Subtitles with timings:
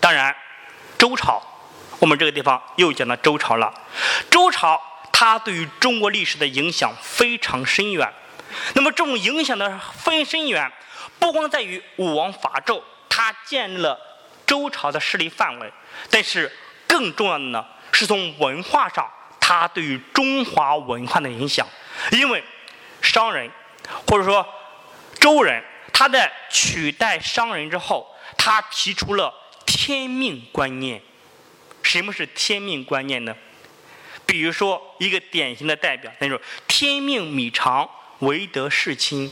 [0.00, 0.34] 当然，
[0.98, 1.42] 周朝，
[1.98, 3.72] 我们这个地方又讲到周朝了。
[4.30, 4.80] 周朝
[5.12, 8.12] 它对于中国历史的影响非常深远。
[8.74, 10.70] 那么这种影响的非常深远，
[11.18, 13.98] 不光在于武王伐纣，他建立了
[14.46, 15.72] 周朝的势力范围，
[16.10, 16.50] 但是
[16.86, 19.10] 更重要的呢，是从文化上，
[19.40, 21.66] 它对于中华文化的影响。
[22.12, 22.42] 因为
[23.02, 23.50] 商人
[24.06, 24.46] 或者说
[25.18, 28.06] 周人，他在取代商人之后，
[28.38, 29.34] 他提出了
[29.76, 31.02] 天命观念。
[31.82, 33.36] 什么是天命观念呢？
[34.24, 37.88] 比如说一个典型的代表，那就是“天命米长，
[38.20, 39.30] 唯德是亲”。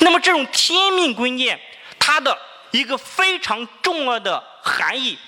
[0.00, 1.60] 那么这种天命观念，
[1.98, 2.36] 它的
[2.70, 5.18] 一个非常重要的含义，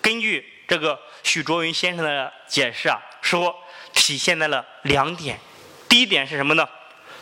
[0.00, 3.54] 根据这个许卓云先生的解释啊，说
[3.92, 5.38] 体现在了两点。
[5.86, 6.66] 第一点是什么呢？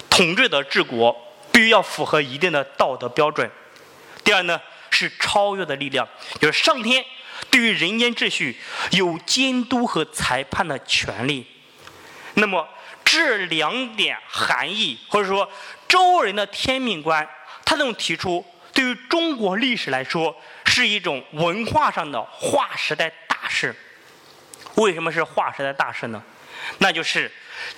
[0.09, 3.51] 统治者治国必须要符合一定的道德标准。
[4.23, 4.61] 第二呢
[5.09, 6.07] 是超越的力量，
[6.41, 7.05] 就是上天
[7.51, 8.59] 对于人间秩序
[8.91, 11.47] 有监督和裁判的权利。
[12.35, 12.69] 那么
[13.05, 15.51] 这两点含义，或者说
[15.89, 17.29] 周人的天命观，
[17.65, 23.75] 他能提出对于中国历史来说是一种文化上的划时代大事。
[24.77, 26.23] 为什么是划时代大事呢？
[26.79, 27.31] 那就是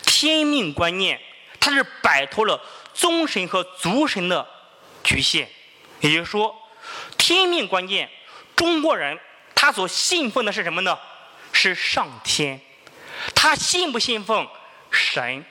[0.03, 1.19] 天命观念，
[1.59, 2.61] 它是摆脱了
[2.93, 4.47] 宗神和族神的
[5.03, 5.49] 局限，
[6.01, 6.55] 也就是说，
[7.23, 8.11] 天命观念，
[8.57, 9.17] 中国人
[9.55, 10.99] 他所信奉的是什么呢？
[11.53, 12.61] 是上天，
[13.33, 14.49] 他信不信奉
[14.91, 15.45] 神？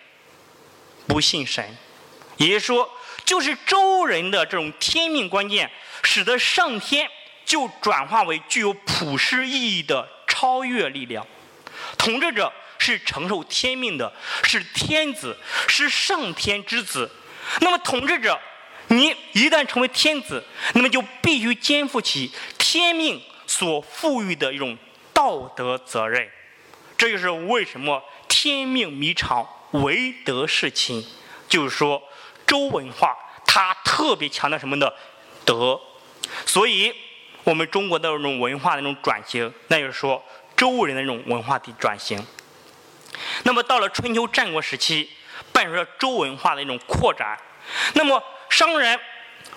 [1.08, 1.78] 不信神，
[2.36, 2.92] 也就是说，
[3.24, 5.72] 就是周人的这种天命观念，
[6.04, 7.10] 使得上天
[7.46, 11.26] 就转化为具有普世意义的超越力量，
[11.98, 12.52] 统治者。
[12.84, 14.12] 是承受天命的，
[14.44, 17.08] 是天子，是上天之子。
[17.60, 18.42] 那么统治者，
[18.92, 24.78] 你一旦成为天子，那么就必须肩负起天命所赋予的一种
[25.14, 26.30] 道德责任。
[26.98, 31.04] 这就是为什么天命弥长，唯德是亲。
[31.48, 32.02] 就是说，
[32.46, 34.92] 周文化它特别强调什么呢？
[35.46, 35.80] 德。
[36.46, 36.94] 所以，
[37.44, 40.24] 我们中国的这种文化的那种转型，那就是说，
[40.56, 42.22] 周人的那种文化的转型。
[43.44, 45.10] 那么到了春秋战国时期，
[45.52, 47.38] 伴随着周文化的一种扩展，
[47.94, 48.22] 那么
[48.52, 49.00] 商人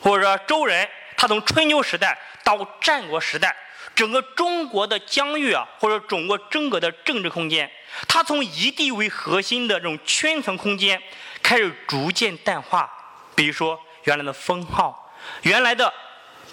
[0.00, 3.55] 或者说周人，他从春秋时代到战国时代，
[3.94, 7.71] 整个中国的疆域啊，或者中国整个的政治空间，
[8.06, 11.03] 它从以地为核心的这种圈层空间
[11.43, 12.88] 开始逐渐淡化。
[13.34, 15.12] 比如说原来的封号，
[15.43, 15.93] 原来的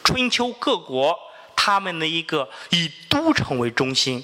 [0.03, 1.17] 春秋各国，
[1.55, 4.23] 他们的一个以都城为中心。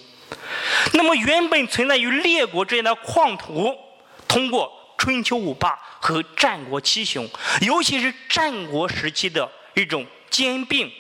[0.94, 3.78] 那么，原本存在于列国之间的矿土，
[4.28, 7.30] 通过春秋五霸和战国七雄，
[7.62, 10.92] 尤其是战国时期的一种兼并，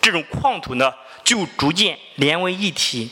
[0.00, 3.10] 这种矿土呢，就逐渐连为一体，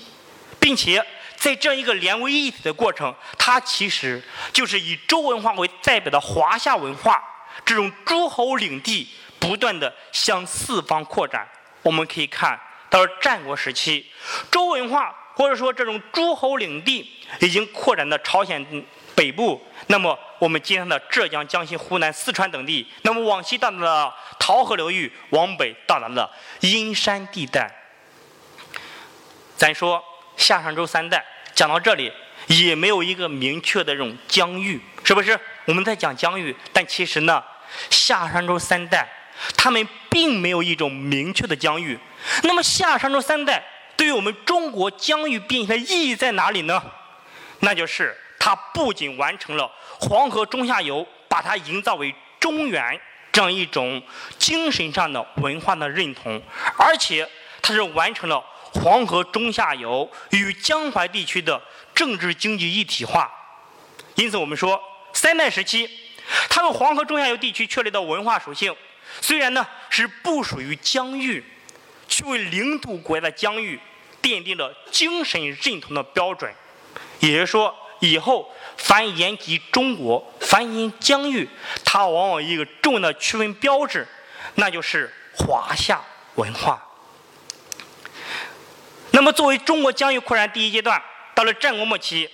[0.58, 1.04] 并且
[1.36, 4.22] 在这样一个连为一体的过程，它其实
[4.52, 7.22] 就是以周文化为代表的华夏文化，
[7.64, 11.48] 这种诸侯领地不断的向四方扩展。
[11.82, 12.58] 我们可以看
[12.90, 14.06] 到战国时期，
[14.50, 15.14] 周文化。
[15.32, 17.08] 或者说，这种诸侯领地
[17.40, 18.62] 已经扩展到朝鲜
[19.14, 27.70] 北部，那么我们今天的浙江、江西、湖南、四川等地，那么往西到达了洮河流域，往北到达了阴山地带。
[29.56, 30.02] 咱说
[30.36, 32.12] 夏商周三代讲到这里，
[32.46, 35.38] 也没有一个明确的这种疆域，是不是？
[35.66, 37.42] 我们在讲疆域，但其实呢，
[37.90, 39.08] 夏商周三代
[39.56, 41.98] 他们并没有一种明确的疆域。
[42.44, 43.62] 那么夏商周三代。
[43.96, 46.82] 对于我们中国疆域变迁的意义在哪里呢？
[47.58, 49.70] 那就是它不仅完成了
[50.00, 54.02] 黄河中下游，把它营造为中原这样一种
[54.38, 56.42] 精神上的文化的认同，
[56.76, 57.28] 而且
[57.62, 61.62] 它是完成了黄河中下游与江淮地区的
[61.94, 63.30] 政治经济一体化。
[64.16, 65.88] 因此，我们说三代时期，
[66.48, 68.74] 他们黄河中下游地区确立的文化属性，
[69.20, 71.44] 虽然呢是不属于疆域，
[72.08, 73.78] 却为领土国家的疆域。
[74.22, 76.52] 奠定了精神认同的标准，
[77.20, 81.48] 也就是说，以后凡言及中国，凡言疆域，
[81.84, 84.06] 它往往一个重要的区分标志，
[84.56, 86.02] 那就是华夏
[86.34, 86.82] 文化。
[89.12, 91.02] 那么，作为中国疆域扩展第一阶段，
[91.34, 92.28] 到了战国末期，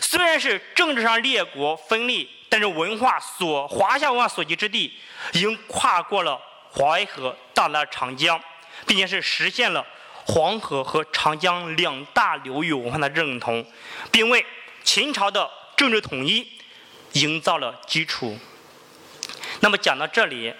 [0.00, 4.92] 虽然是政治上列国分立，但是文化所华夏文化所及之地，
[5.32, 6.40] 已经跨过了
[6.74, 8.40] 淮河，到了长江，
[8.86, 9.84] 并且是实现了。
[10.24, 13.64] 黄河和长江两大流域文化的认同，
[14.12, 14.44] 并为
[14.84, 16.46] 秦朝的政治统一
[17.12, 18.38] 营造了基础。
[19.60, 20.52] 那么讲到这里，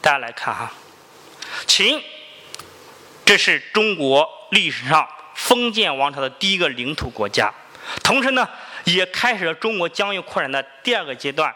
[0.00, 0.72] 大家来看哈，
[1.66, 2.02] 秦
[3.24, 7.52] 这是中国历史上封建王朝的第一个领土国家，
[8.02, 8.48] 同时呢，
[8.84, 11.54] 也开始了中国疆域扩展的第二个阶段。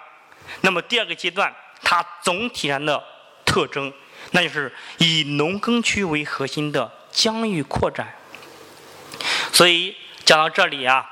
[0.63, 3.03] 那么第二个阶段，它总体上的
[3.45, 3.93] 特征，
[4.33, 8.15] 那就是以农耕区为核心的疆域扩展。
[9.53, 11.09] 所以讲到这里啊，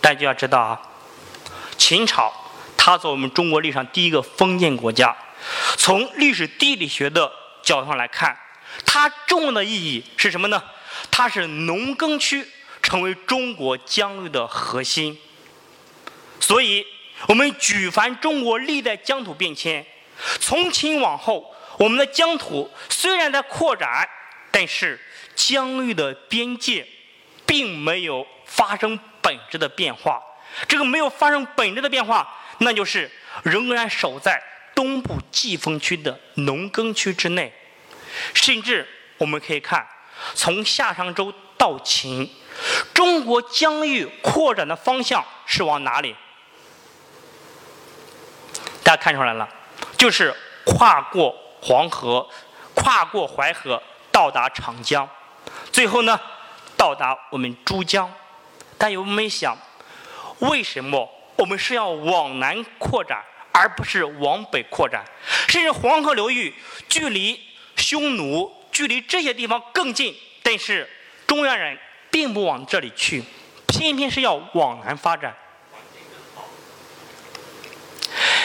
[0.00, 0.80] 大家就要知道啊，
[1.76, 2.32] 秦朝
[2.76, 5.16] 它作为我们中国历史上第一个封建国家，
[5.76, 7.30] 从历史地理学的
[7.62, 8.36] 角度上来看。
[8.86, 10.62] 它重要的意义是什么呢？
[11.10, 12.46] 它是农耕区
[12.80, 15.18] 成为中国疆域的核心。
[16.38, 16.86] 所以，
[17.26, 19.84] 我们举凡中国历代疆土变迁，
[20.38, 24.08] 从秦往后，我们的疆土虽然在扩展，
[24.52, 24.98] 但是
[25.34, 26.86] 疆域的边界
[27.44, 30.22] 并没有发生本质的变化。
[30.66, 32.28] 这个没有发生本质的变化，
[32.58, 33.10] 那就是
[33.44, 34.42] 仍然守在
[34.74, 37.52] 东部季风区的农耕区之内。
[38.34, 38.88] 甚至
[39.18, 39.86] 我们可以看，
[40.34, 42.28] 从夏商周到秦，
[42.92, 46.16] 中国疆域扩展的方向是往哪里？
[48.82, 49.48] 大家看出来了，
[49.96, 50.34] 就是
[50.66, 51.32] 跨过
[51.62, 52.28] 黄河，
[52.74, 53.80] 跨过淮河，
[54.10, 55.08] 到达长江，
[55.70, 56.18] 最后呢，
[56.76, 58.12] 到达我们珠江。
[58.80, 59.56] 但有没有想，
[60.38, 63.22] 为什么我们是要往南扩展，
[63.52, 65.04] 而不是往北扩展？
[65.46, 66.52] 甚至黄河流域
[66.88, 67.38] 距离。
[67.76, 70.86] 匈奴距离这些地方更近，但是
[71.26, 71.78] 中原人
[72.10, 73.24] 并不往这里去，
[73.68, 75.34] 偏偏是要往南发展。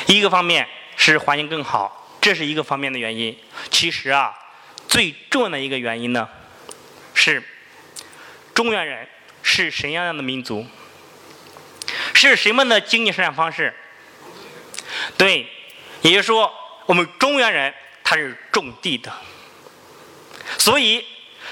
[0.06, 0.66] 一个方面
[0.96, 3.38] 是环境更好，这是一个方面的原因。
[3.70, 4.34] 其实啊，
[4.88, 6.30] 最重要的一个原因呢，
[7.14, 7.44] 是
[8.54, 9.06] 中原人
[9.46, 10.66] 是什么样的民族？
[12.16, 13.74] 是什么的经济生产方式？
[15.18, 15.48] 对，
[16.02, 16.52] 也就是说，
[16.88, 17.74] 我们中原人。
[18.08, 19.12] 他是种地的，
[20.60, 21.04] 所以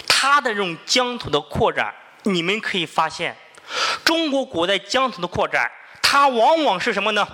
[0.08, 1.92] 他的这种疆土的扩展，
[2.26, 3.36] 你们可以发现，
[4.06, 7.28] 中国古代疆土的扩展，它往往是什么呢？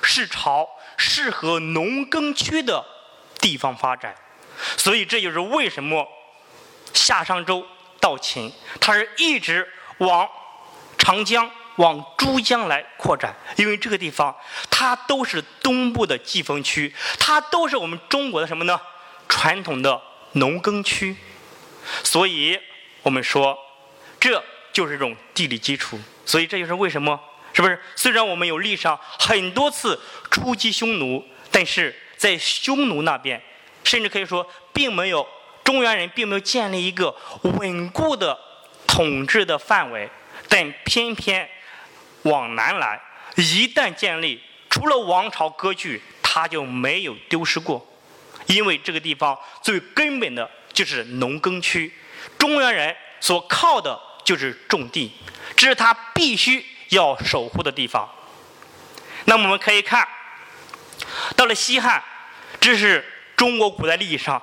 [0.00, 2.84] 是朝适合农耕区的
[3.40, 4.14] 地方发展。
[4.76, 6.06] 所以这就是为什么
[6.94, 7.66] 夏商周
[8.00, 9.68] 到秦，它是一直
[9.98, 10.28] 往
[10.98, 11.50] 长江。
[11.76, 14.36] 往珠江来扩展，因为这个地方
[14.70, 18.78] 它都是东部的季风区，它都是我们中国的什么呢？
[19.26, 19.98] 传统的
[20.32, 21.16] 农耕区，
[22.04, 22.60] 所以
[23.00, 23.58] 我们说
[24.20, 25.98] 这就是一种地理基础。
[26.26, 27.18] 所以这就是为什么，
[27.54, 27.80] 是不是？
[27.96, 29.98] 虽然我们有历史上很多次
[30.30, 33.42] 出击匈奴，但是在匈奴那边，
[33.82, 35.26] 甚至可以说并没有
[35.64, 38.38] 中原人并没有建立一个稳固的
[38.86, 40.08] 统治的范围，
[40.48, 41.48] 但偏偏。
[42.24, 43.00] 往南来，
[43.34, 44.40] 一旦建立，
[44.70, 47.84] 除了王朝割据，它就没有丢失过。
[48.46, 51.92] 因为这个地方最根本的就是农耕区，
[52.38, 55.10] 中原人所靠的就是种地，
[55.56, 58.08] 这是他必须要守护的地方。
[59.24, 60.06] 那么我们可以看，
[61.34, 62.00] 到了西汉，
[62.60, 63.04] 这是
[63.36, 64.40] 中国古代历史上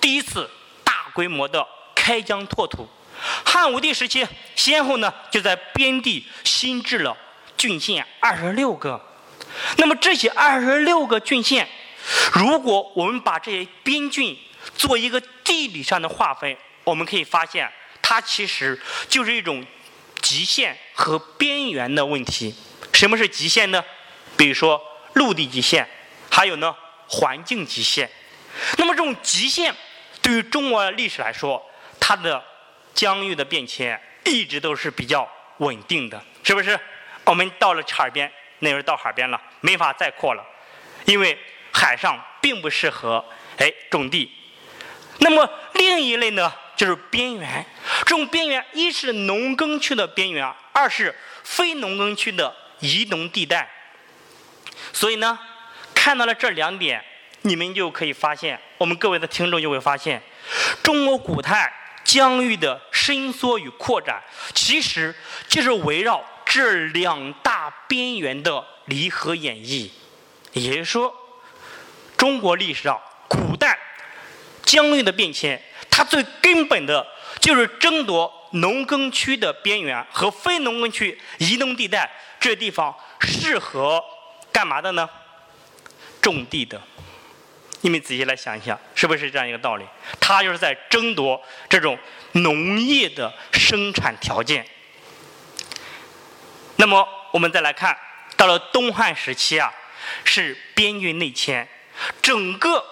[0.00, 0.48] 第一次
[0.84, 2.88] 大规模的开疆拓土。
[3.44, 7.16] 汉武帝时期，先后呢就在边地新置了
[7.56, 9.00] 郡县二十六个。
[9.78, 11.68] 那么这些二十六个郡县，
[12.32, 14.36] 如果我们把这些边郡
[14.76, 17.70] 做一个地理上的划分，我们可以发现，
[18.02, 18.78] 它其实
[19.08, 19.64] 就是一种
[20.20, 22.54] 极限和边缘的问题。
[22.92, 23.82] 什么是极限呢？
[24.36, 24.82] 比如说
[25.14, 25.88] 陆地极限，
[26.30, 26.74] 还有呢
[27.08, 28.10] 环境极限。
[28.76, 29.74] 那么这种极限
[30.20, 31.62] 对于中国历史来说，
[31.98, 32.42] 它的
[32.96, 36.76] 疆域的变迁一直都是比较稳定的，是不是？
[37.24, 40.44] 我们到了海边，那时候到海边了，没法再扩了，
[41.04, 41.38] 因为
[41.72, 43.24] 海上并不适合
[43.58, 44.32] 哎种地。
[45.18, 47.64] 那么另一类呢，就是边缘。
[48.00, 53.68] 这种边缘，一是农耕区的边缘，二是非农耕区的移农地带。
[54.92, 55.38] 所以呢，
[55.94, 57.04] 看到了这两点，
[57.42, 60.22] 你们就可以发现，我们各位的听众就会发现，
[60.82, 61.72] 中国古代。
[62.06, 64.22] 疆域的伸缩与扩展，
[64.54, 65.14] 其实
[65.48, 69.90] 就是围绕这两大边缘的离合演绎。
[70.52, 71.14] 也就是说，
[72.16, 72.98] 中国历史上
[73.28, 73.78] 古代
[74.62, 75.60] 疆域的变迁，
[75.90, 77.06] 它最根本的
[77.40, 84.02] 就是争夺农耕区的边缘和非农耕区移动地带，这地方适合
[84.52, 85.06] 干嘛的呢？
[86.22, 86.80] 种地的。
[87.86, 89.86] 你们仔细来想一想，是不是这样一个道理？
[90.18, 91.96] 他就是在争夺这种
[92.32, 94.66] 农业的生产条件。
[96.78, 97.96] 那么我们再来看，
[98.36, 99.72] 到了东汉时期啊，
[100.24, 101.68] 是边郡内迁，
[102.20, 102.84] 整个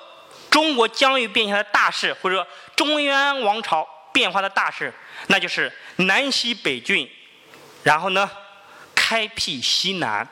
[0.49, 2.47] 中国疆域变迁的大势，或者说
[2.77, 4.95] 中原王朝变化的大势，
[5.27, 7.11] 那就是南西北郡，
[7.83, 8.31] 然后呢，
[8.95, 10.25] 开辟西南。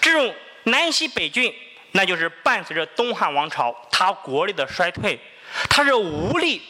[0.00, 1.52] 这种南西北郡，
[1.92, 5.18] 那就是伴随着东汉王朝它国力的衰退，
[5.68, 6.62] 它是无力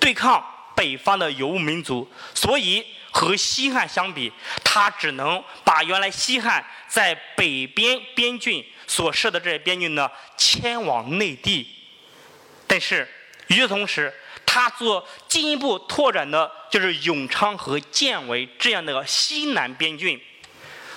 [0.00, 0.44] 对抗
[0.74, 4.32] 北方的游牧民族，所以和西汉相比，
[4.64, 11.68] 它只能把原来西汉在北边边郡所设的这些边郡呢迁往内地。
[12.66, 13.08] 但是
[13.48, 14.12] 与此同时，
[14.46, 20.20] 它做进一步拓展的就是永昌和建为这样的西南边郡，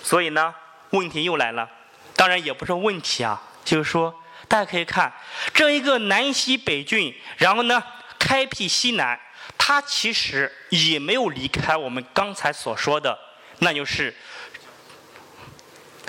[0.02, 0.56] 所以呢。
[0.92, 1.70] 问题又来了，
[2.16, 4.16] 当然也不是问题啊，就是说，
[4.48, 5.12] 大家可以看
[5.54, 7.84] 这一个南西北郡，然后呢，
[8.18, 9.20] 开辟西南，
[9.58, 13.20] 它其实也没有离开我们刚才所说的，
[13.60, 14.16] 那就是，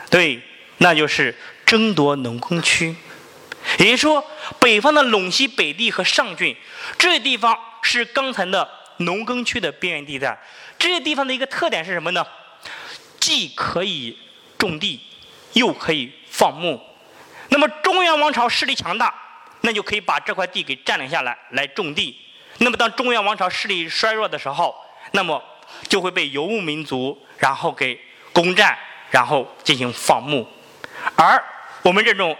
[0.09, 0.41] 对，
[0.77, 1.35] 那就是
[1.67, 2.95] 争夺农耕区，
[3.81, 4.25] 也就是说，
[4.61, 6.57] 北方的陇西北地和上郡
[6.97, 10.41] 这地方是刚才的农耕区的边缘地带，
[10.79, 12.25] 这些地方的一个特点是什么呢？
[13.19, 14.17] 既可以
[14.57, 15.01] 种地
[15.55, 16.81] 又可以放牧，
[17.59, 19.13] 那么中原王朝势力强大，
[19.63, 22.17] 那就可以把这块地给占领下来来种地。
[22.59, 24.73] 那么当中原王朝势力衰弱的时候，
[25.11, 25.43] 那么
[25.89, 28.01] 就会被游牧民族然后给
[28.33, 28.79] 攻占，
[29.11, 30.47] 然后进行放牧。
[31.17, 31.45] 而
[31.83, 32.37] 我们这种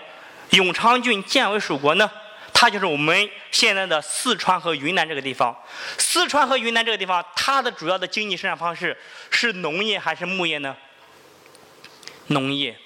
[0.51, 2.09] 永昌郡建为蜀国呢，
[2.55, 5.53] 它就是我们现在的四川和云南这个地方。
[5.99, 8.97] 四川和云南这个地方，它的主要的经济生产方式
[9.33, 10.77] 是农业还是牧业呢？
[12.29, 12.77] 农业，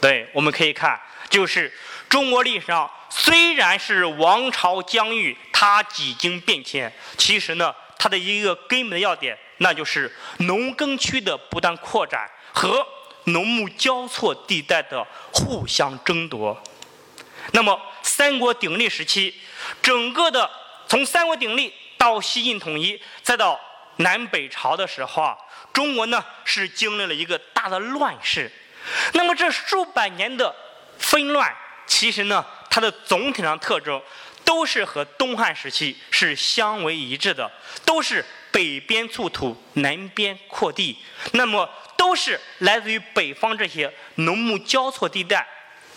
[0.00, 1.72] 对，我们可以看，就是
[2.08, 12.86] 中国历史上虽然是王朝疆域，它几经变迁，其实呢，它的一个根本的要点，那就是农耕区的不断扩展和
[13.24, 16.62] 农牧交错地带的互相争夺。
[17.52, 19.34] 那么，三国鼎立时期，
[19.82, 20.50] 整个的
[20.86, 23.58] 从三国鼎立到西晋统一，再到
[23.96, 25.36] 南北朝的时候啊，
[25.72, 28.50] 中国呢是经历了一个大的乱世。
[29.12, 30.54] 那么这数百年的
[30.98, 31.54] 纷乱，
[31.86, 34.00] 其实呢，它的总体上特征
[34.44, 37.50] 都是和东汉时期是相为一致的，
[37.84, 40.96] 都是北边促土，南边扩地，
[41.32, 45.46] 那么都是来自于北方这些农牧交错地带，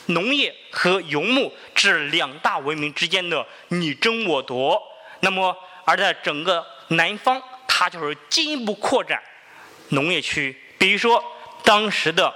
[0.08, 4.82] 农业和游牧这两大文明之间的你争我夺。
[5.22, 9.22] 那么而在整个南方，它就是进一步扩展
[9.90, 11.24] 农业区，比如说
[11.64, 12.34] 当时的。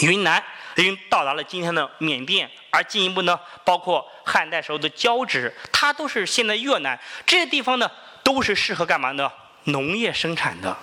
[0.00, 0.42] 云南
[0.76, 7.90] 已经到达了今天的缅甸，而进一步呢，包括汉代时候的交趾，它都是现在越南这些地方呢，
[8.22, 9.30] 都是适合干嘛呢？
[9.64, 10.76] 农业生产的。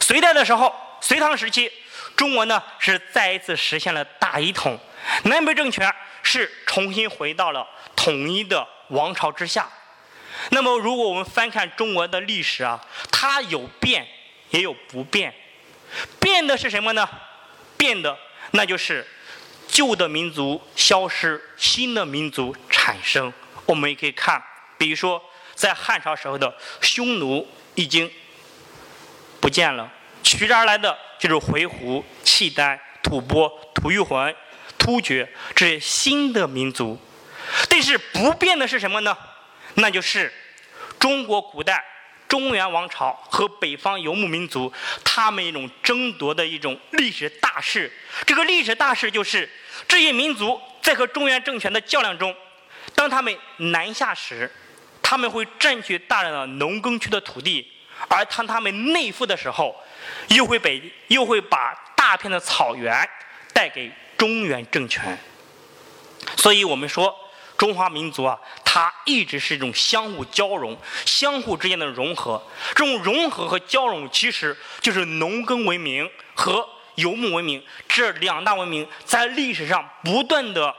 [0.00, 1.70] 隋代的时候，隋唐时期，
[2.16, 4.78] 中国呢是再一次实现了大一统，
[5.24, 9.68] 南北政权是重新回到了统一的王朝之下。
[10.50, 12.78] 那么，如果我们翻看中国的历史啊，
[13.10, 14.06] 它有变，
[14.50, 15.32] 也有不变。
[16.18, 17.08] 变的是什么呢？
[17.78, 18.18] 变的，
[18.52, 19.06] 那就是
[19.66, 23.32] 旧的民族消失，新的民族产生。
[23.66, 24.42] 我们也可以看，
[24.76, 25.22] 比如说
[25.54, 28.10] 在汉朝时候的匈奴已经
[29.40, 29.90] 不见了，
[30.22, 34.34] 取之而来的就是回鹘、契丹、吐蕃、吐谷浑、
[34.78, 36.98] 突厥这些新的民族。
[37.68, 39.16] 但是不变的是什么呢？
[39.74, 40.32] 那就是
[40.98, 41.82] 中国古代。
[42.34, 44.72] 中原王朝和北方游牧民族，
[45.04, 47.88] 他们一种争夺的一种历史大势。
[48.26, 49.48] 这个历史大势就是，
[49.86, 52.34] 这些民族在和中原政权的较量中，
[52.92, 54.50] 当他们南下时，
[55.00, 57.64] 他们会占据大量的农耕区的土地；
[58.08, 59.72] 而当他们内附的时候，
[60.30, 63.08] 又会被又会把大片的草原
[63.52, 63.88] 带给
[64.18, 65.16] 中原政权。
[66.36, 67.16] 所以我们说。
[67.56, 72.42] 中华民族啊，它一直是一种相互交融、相互之间的融合。
[72.74, 80.74] 这种融合和交融，其实就是农耕文明和游牧文明这两大文明在历史上不断的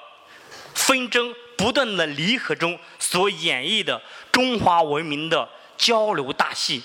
[0.74, 4.02] 纷争、不断的离合中所演绎的
[4.32, 6.84] 中华文明的交流大戏。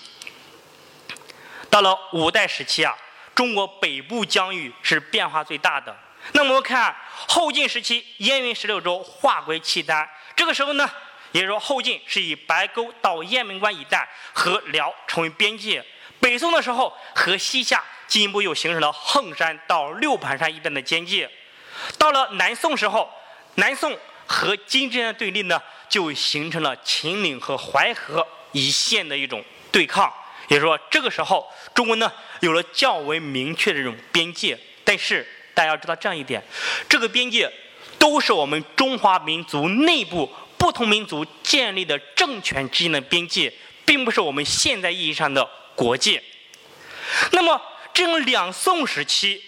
[1.69, 2.97] 到了五代时期啊，
[3.35, 5.97] 中国北部疆域是变化最大的。
[6.33, 6.95] 那么我们看
[7.27, 10.09] 后晋时期，燕云十六州划归契丹。
[10.37, 10.89] 这个时候呢，
[11.33, 15.85] 也就是说后晋是以白沟到雁门关一带和辽成为边界。
[16.21, 21.29] 北宋的时候和西夏进一步又形成了横山到六盘山一带的边界。
[21.99, 23.11] 到了南宋时候，
[23.55, 30.13] 南宋和金之间的对立呢，就形成了秦岭和淮河一线的一种对抗。
[30.49, 35.27] 也就是说，这个时候中国呢有了较为明确的这种边界，但是。
[35.61, 36.43] 大家要知道这样一点，
[36.89, 37.53] 这个边界
[37.99, 40.27] 都是我们中华民族内部
[40.57, 43.53] 不同民族建立的政权之间的边界，
[43.85, 46.23] 并不是我们现在意义上的国界。
[47.33, 47.61] 那么，
[47.93, 49.45] 这种两宋时期，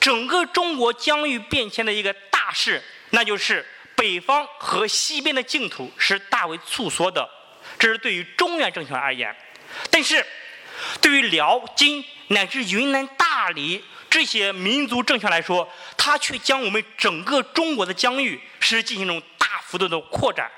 [0.00, 7.30] 整个中国疆域变迁的一个大事，那就是北方和西边的净土是大为促缩的，
[7.78, 9.32] 这是对于中原政权而言。
[9.88, 10.26] 但是，
[11.00, 13.84] 对于辽、金乃至云南、大理
[14.14, 20.48] 这些民族政权来说，它却将我们整个中国的疆域是进行一种大幅度的扩展。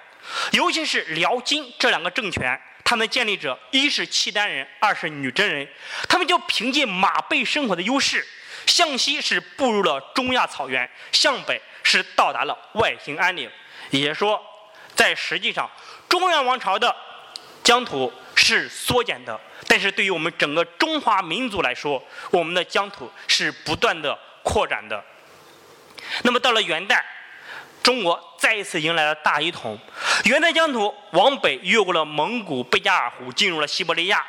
[0.53, 5.67] 尤其是辽、金这两个政权，他们建立者一是契丹人，二是女真人，
[6.07, 8.27] 他们就凭借马背生活的优势，
[8.67, 13.51] 向西是步入了中亚草原，向北是到达了外兴安岭。
[13.89, 14.39] 也说，
[14.95, 15.67] 在实际上，
[16.11, 16.95] 中原王朝的
[17.65, 22.00] 疆土是缩减的，但是对于我们整个中华民族来说，
[22.31, 25.02] 我们的疆土是不断的扩展的。
[26.23, 27.05] 那么到了元代。
[27.83, 29.78] 中国再一次迎来了大一统，
[30.25, 34.21] 元代疆土往北越过了蒙古贝加尔湖，进入了西伯利亚。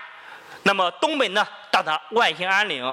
[0.61, 2.85] 那么东北呢，到达外兴安岭、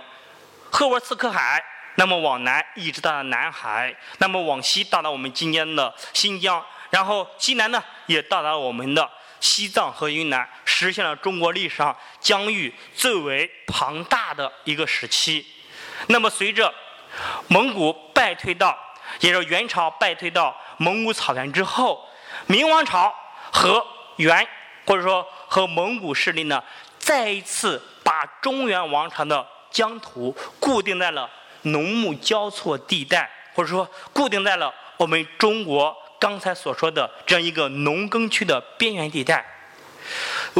[0.71, 1.61] 鄂沃次克海；
[1.97, 9.11] 那么往南一直到达南海；那么往西到达我们今天的新疆，然后西南呢也到达我们的
[9.45, 15.45] 西藏和云南，实现了中国历史上疆域最为庞大的一个时期。
[16.07, 16.73] 那么随着
[17.49, 18.75] 蒙古败退到。
[19.21, 22.09] 也就是元朝败退到蒙古草原之后，
[22.47, 23.15] 明王朝
[23.53, 23.87] 和
[24.17, 24.49] 元
[24.87, 26.65] 或者说和蒙古势力呢，
[26.99, 31.31] 再一次把中原王朝的疆土固定在了
[31.63, 39.45] 农牧交错地带，或者说固定在了我们中国刚才所说的这样一个农耕区的边缘地带。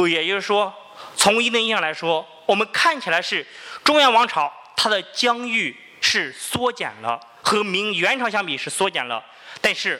[0.07, 0.71] 也就是说，
[1.15, 3.43] 从一定意义上来说，我们看起来是
[3.83, 7.19] 中原王朝它的疆域是缩减了。
[7.41, 9.23] 和明元朝相比是缩减了，
[9.59, 9.99] 但是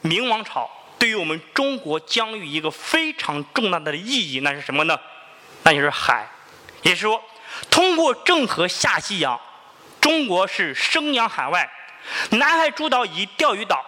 [0.00, 4.98] 明王朝对于我们中国疆域一个非常重大的意义，那是什么呢？
[5.64, 6.26] 那就是海，
[6.80, 7.22] 也是说，
[7.70, 9.38] 通过郑和下西洋，
[10.00, 11.70] 中国是生养海外，
[12.30, 13.84] 南海诸岛以钓鱼岛，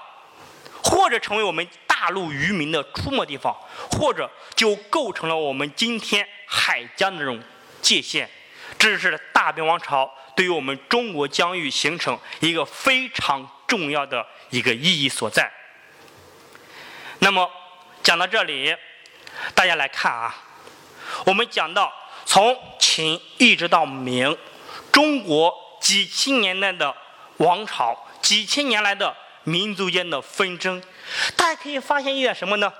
[0.96, 3.54] 或者成为我们大陆渔民的出没地方，
[3.90, 7.38] 或者就构成了我们今天海疆的这种
[7.82, 8.26] 界限。
[8.78, 10.10] 这是大明王朝。
[10.34, 15.52] 对于我们中国疆域形成一个非常重要的一个意义所在。
[17.18, 17.50] 那么
[18.02, 18.74] 讲到这里，
[19.54, 20.34] 大家来看啊，
[21.26, 21.92] 我们讲到
[22.24, 24.36] 从秦一直到明，
[24.90, 26.94] 中国几千年来的
[27.36, 29.14] 王朝，几千年来的
[29.46, 30.82] 民族间的纷争，
[31.36, 32.72] 大家可以发现一点什么呢？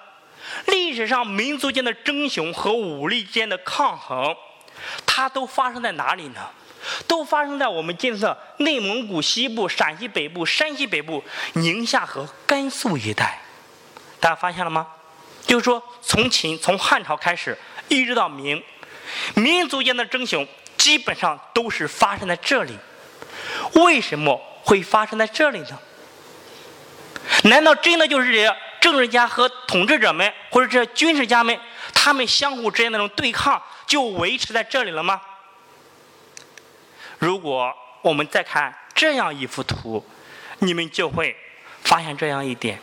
[0.67, 4.37] 历史上民族间的争雄和武力间的抗衡，
[5.07, 6.41] 它都发生在哪里呢？
[7.07, 13.41] 都发生在我们今天的内蒙古西部、陕西北部、山西北部、宁夏和甘肃一带。
[14.19, 14.89] 大家发现了吗？
[15.47, 17.57] 就是说，从秦、从汉朝开始，
[17.89, 18.61] 一直到明，
[19.35, 22.77] 民族间的争雄基本上都是发生在这里。
[23.75, 25.79] 为什么会发生在这里呢？
[27.45, 31.59] 难道真的就是这些政治家和统治者们，或者这些军事家们，
[31.95, 35.21] 他们相互之间那种对抗就维持在这里了吗？
[37.19, 37.73] 如果
[38.03, 40.05] 我们再看这样一幅图，
[40.59, 41.37] 你们就会
[41.83, 42.79] 发现这样一点：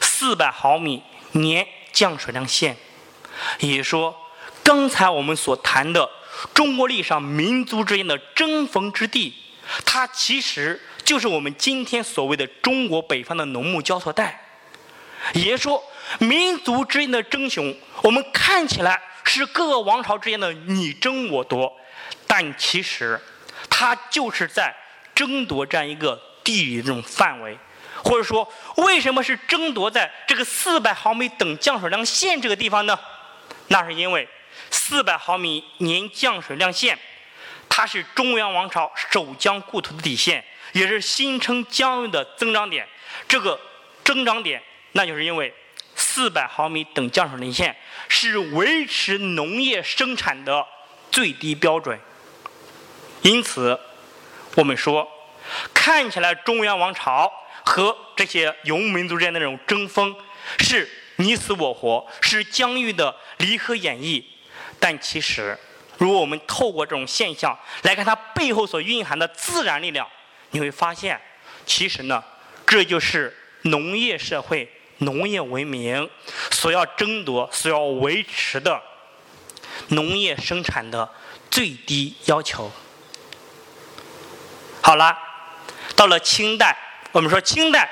[0.00, 2.76] 四百毫米年降水量线，
[3.60, 4.14] 也说
[4.62, 6.08] 刚才我们所谈的
[6.54, 9.34] 中国历史上民族之间的争锋之地，
[9.84, 14.38] 它其实就是我们今天所谓的中国北方的农牧交错带。
[15.32, 15.82] 也说
[16.18, 21.74] 民族之间的争雄，我们看起来是各个王朝之间的你争我夺，
[22.26, 23.18] 但其实。
[23.70, 24.74] 它就是在
[25.14, 27.56] 争夺这样一个地理这种范围，
[28.04, 32.98] 或者说，为什么是争夺在这个四百毫米等降水量线这个地方呢？
[33.68, 34.28] 那是因为
[34.70, 36.98] 四百毫米年降水量线，
[37.68, 40.44] 它是中原王朝守疆固土的底线，
[40.78, 42.86] 也是新称疆域的增长点。
[43.26, 43.58] 这个
[44.04, 44.62] 增长点，
[44.92, 45.52] 那就是因为
[45.96, 47.76] 四百毫米等降水量线
[48.08, 50.64] 是维持农业生产的
[51.10, 51.98] 最低标准。
[53.22, 53.78] 因此，
[54.54, 55.06] 我们说，
[55.74, 57.30] 看起来中原王朝
[57.64, 60.14] 和这些游牧民族之间的那种争锋，
[60.60, 64.22] 是你死我活，是疆域的离合演绎。
[64.78, 65.58] 但其实，
[65.98, 70.08] 如果我们透过这种现象来看它背后所蕴含的自然力量，
[70.50, 71.20] 你会发现，
[71.66, 72.22] 其实呢，
[72.66, 76.08] 这就是农业社会、农业文明
[76.50, 78.82] 所要争夺、所要维持的
[79.88, 81.08] 农业生产的
[81.50, 82.70] 最低要求。
[84.82, 85.16] 好了，
[85.94, 86.76] 到了清代，
[87.12, 87.90] 我们说清代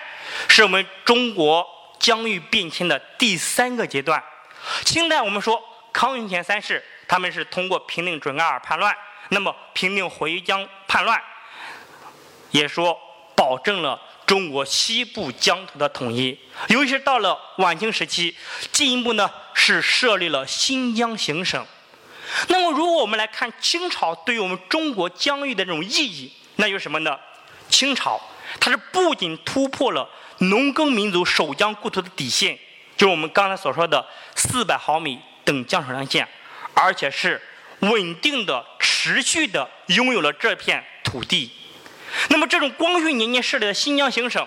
[0.49, 1.67] 是我们中国
[1.99, 4.23] 疆域变迁的第三个阶段。
[4.85, 8.97] 清代我们说康雍乾三世他们是通过平定准噶尔叛乱，
[9.29, 11.23] 那么平定回疆叛乱，
[12.57, 12.99] 也说
[13.35, 16.39] 保证了中国西部疆土的统一。
[16.69, 18.35] 尤其是到了晚清时期，
[18.73, 21.65] 进一步呢是设立了新疆行省。
[22.49, 27.19] 那么，如果我们来看清朝对于我们中国疆域的这种意义，那就是什么呢？
[27.69, 28.21] 清朝
[28.59, 32.59] 它是不仅突破了农耕民族守疆固土的底线，
[32.97, 36.27] 就是我们刚才所说的四百毫米等降水量线，
[36.75, 37.41] 而且是
[37.81, 41.53] 稳定的、持续的拥有了这片土地。
[42.29, 44.47] 那么，这种光绪年间设立的新疆行省，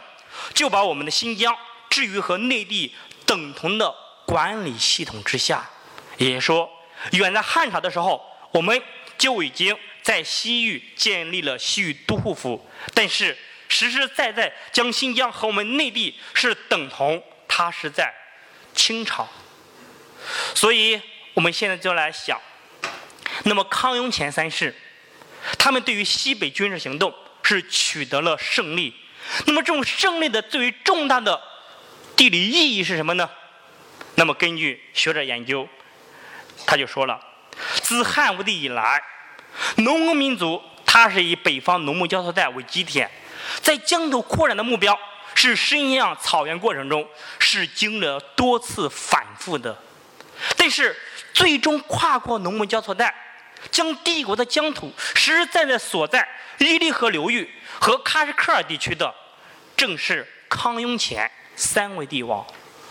[0.54, 1.56] 就把我们的新疆
[1.90, 2.94] 置于和内地
[3.26, 3.94] 等同的
[4.26, 5.70] 管理系统之下。
[6.18, 6.70] 也就是说，
[7.12, 8.82] 远在汉朝的时候，我们
[9.18, 18.14] 就已经在西域建立了西域都护府，但是实实在在将新疆和我们内地是等同，它是在
[18.74, 19.28] 清朝。
[20.54, 21.00] 所以，
[21.34, 22.40] 我们现在就来想，
[23.44, 24.76] 那么康雍乾三世，
[25.58, 27.14] 他们对于西北军事行动
[27.50, 28.94] 是取得了胜利。
[29.48, 31.42] 那么，这种胜利的最为重大的
[32.16, 33.28] 地理意义是什么呢？
[34.16, 35.68] 那么，根据学者研究，
[36.68, 37.20] 他就说了，
[37.82, 39.02] 自汉武帝以来，
[39.78, 43.10] 农耕民族它是以北方农牧交错带为基点，
[43.62, 44.98] 在疆土扩展的目标
[45.34, 47.08] 是伸向草原过程中
[47.40, 49.76] 是经历了多次反复的。
[50.56, 50.96] 但是，
[51.34, 53.14] 最终跨过农牧交错带，
[53.72, 56.28] 将帝国的疆土实实在在所在
[56.66, 59.14] 伊犁河流域和喀什克尔地区的，
[59.76, 62.46] 正是康雍乾三位帝王。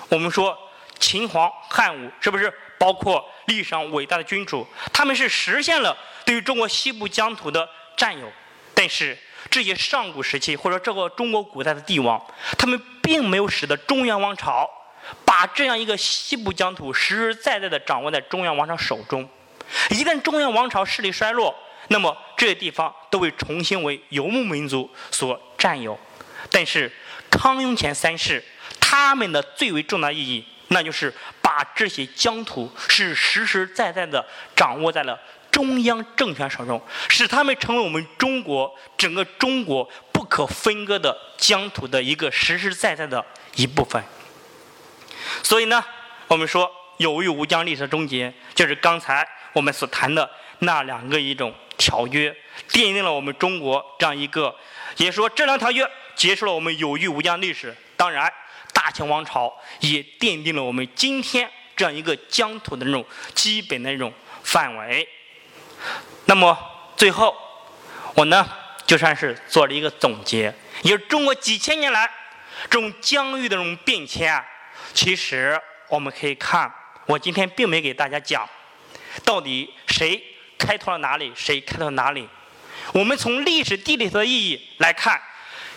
[0.09, 0.57] 我们说
[0.99, 4.67] 秦皇汉武，是不是包括历史上伟大的君主？
[4.93, 8.31] 他们是实现了对于中国西部疆土的占有。
[8.75, 9.19] 但是，
[9.51, 12.25] 这些上古时期或者这个中国古代的帝王，
[12.57, 14.69] 他们并没有使得中原王朝。
[15.25, 19.27] 把这样一个西部疆土实实在在地掌握在中原王朝手中，
[19.91, 21.55] 一旦中原王朝势力衰落，
[21.89, 25.99] 那么这些地方都会重新为游牧民族所占有。
[26.51, 26.91] 但是
[27.29, 28.43] 康雍乾三世
[28.81, 34.25] 他们的最为重大意义，那就是把这些疆土是实实在在的
[34.57, 35.21] 掌握在了
[35.51, 43.25] 中央政权手中，使他们成为我们中国整个中国不可分割的疆土的一个实实在在的
[43.57, 44.03] 一部分。
[45.43, 45.85] 所以呢，
[46.29, 52.31] 我们说有虞无疆历史的终结，就是刚才我们所谈的那两个一种条约，
[52.69, 54.55] 奠定了我们中国这样一个，
[54.99, 57.75] 也说这两条约结束了我们有虞无疆历史。
[57.97, 58.31] 当然，
[58.75, 64.13] 大清王朝也奠定了我们今天这样一个疆土的那种基本的那种
[64.43, 65.09] 范围。
[66.27, 66.59] 那么
[66.97, 67.35] 最后，
[68.15, 68.49] 我呢
[68.87, 72.11] 就算是做了一个总结，也是中国几千年来
[72.69, 74.45] 这种疆域的这种变迁。
[74.93, 76.73] 其实我们可以看，
[77.07, 78.49] 我今天并没给大家讲，
[79.25, 80.21] 到底谁
[80.59, 82.29] 开拓了哪里，谁开拓了哪里。
[82.93, 85.21] 我们从历史地理的意义来看，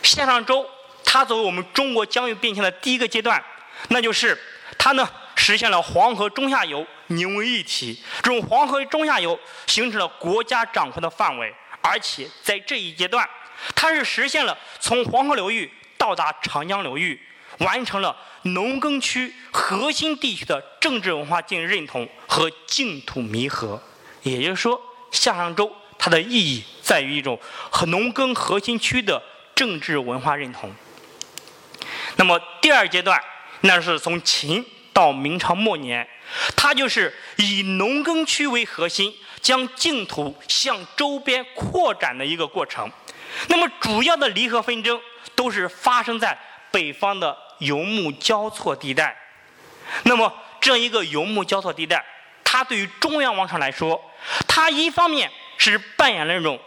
[0.01, 0.67] 夏商周
[1.05, 3.41] 它作为我们中国疆域变迁的第一个阶段，
[3.89, 4.37] 那就是
[4.77, 13.29] 它呢实现了黄河中下游凝为一体，这种黄河中下游形成了国家掌控的范围，而且在这一阶段，
[13.75, 17.19] 它是实现了从黄河流域到达长江流域。
[17.59, 23.79] 完成了农耕区核心地区的政治文化建认同和净土弥合，
[24.23, 24.81] 也就是说，
[25.11, 29.21] 夏商周它的意义在于一种和农耕核心区的
[29.55, 30.73] 政治文化认同。
[32.15, 33.21] 那么第二阶段，
[33.61, 36.07] 那是从秦到明朝末年，
[36.55, 42.91] 它就是以农耕区为核心，将净土向周边扩展的一个过程。
[43.47, 44.99] 那么主要的离合纷争
[45.35, 46.37] 都是发生在
[46.71, 47.37] 北方的。
[47.61, 49.15] 游牧交错地带，
[50.05, 52.03] 那么这样一个游牧交错地带，
[52.43, 54.03] 它对于中原王朝来说，
[54.47, 56.59] 它一方面是扮演了那种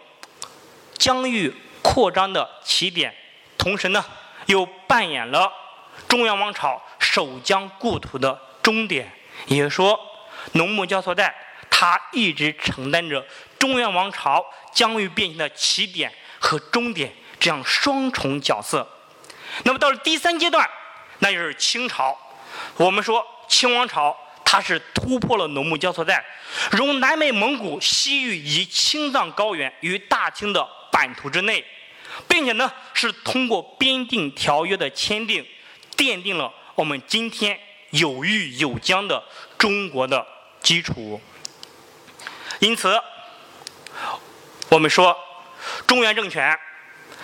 [0.98, 3.14] 疆域扩张的起点，
[3.58, 4.04] 同时呢，
[4.46, 5.52] 又扮演了
[6.08, 9.10] 中原王朝守疆故土的终点。
[9.46, 9.98] 也就是说，
[10.52, 11.34] 农牧交错带
[11.70, 13.26] 它一直承担着
[13.58, 18.88] 中原王朝疆域变迁的起点和终点这样双重角色。
[19.64, 20.68] 那么到了第三阶段。
[21.20, 22.14] 那就是清朝，
[22.76, 24.14] 我们说清王朝，
[24.54, 26.24] 它是突破了农牧交错带，
[26.70, 31.64] 融南美蒙古、西域以及青藏高原于大清的版图之内，
[32.28, 35.44] 并且呢是通过边境条约的签订，
[35.96, 37.58] 奠定了我们今天
[37.90, 39.20] 有域有疆的
[39.58, 40.24] 中国的
[40.60, 41.20] 基础。
[42.60, 42.96] 因此，
[44.68, 45.18] 我们说
[45.84, 46.56] 中原政权，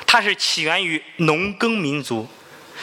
[0.04, 2.28] 它是起源于农耕民族，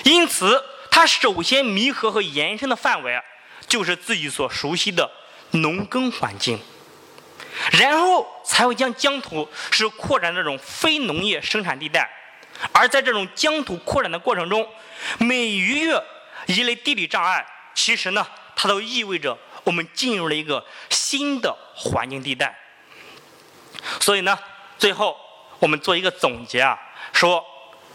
[0.05, 0.63] 因此。
[0.89, 3.21] 它首先弥合和延伸的范围，
[3.67, 5.09] 就是自己所熟悉的
[5.51, 6.59] 农耕环境，
[7.71, 12.09] 然后才会将疆土是扩展这种非农业生产地带。
[12.71, 14.67] 而在这种疆土扩展的过程中，
[15.19, 16.01] 每逾越
[16.47, 18.25] 一类地理障碍，其实呢，
[18.55, 22.57] 它都意味着我们进入了一个新的环境地带。
[23.99, 24.37] 所以呢，
[24.79, 25.15] 最后
[25.59, 26.79] 我们做一个总结啊，
[27.13, 27.43] 说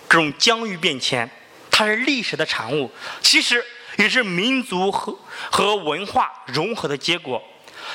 [0.08, 1.28] 这种疆域变迁，
[1.70, 3.64] 它是历史的产物，其实
[3.98, 5.18] 也是民族和
[5.50, 7.42] 和文化融合的结果。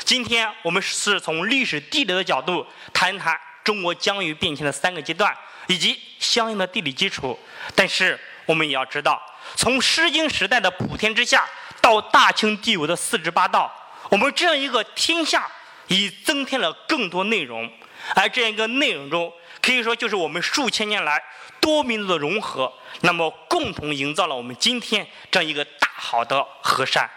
[0.03, 5.35] 今天我们是从历史地理的角度谈一谈中国疆域变迁的三个阶段。
[5.69, 7.37] 以及相应的地理基础，
[7.75, 9.21] 但是我们也要知道，
[9.57, 11.45] 从《诗经》时代的普天之下
[11.81, 13.69] 到大清帝国的四直八道，
[14.09, 15.45] 我们这样一个天下
[15.87, 17.69] 已增添了更多内容，
[18.15, 19.29] 而这样一个内容中，
[19.61, 21.21] 可以说就是我们数千年来
[21.59, 27.09] 多民族的融合，那么共同营造了我们今天这样一个大好的河山。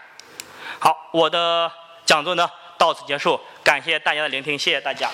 [0.79, 1.71] 好，我的
[2.05, 5.09] 讲座呢到此结束，感谢大家的聆听，谢谢大家。